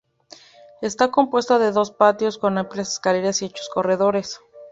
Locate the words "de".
1.59-1.71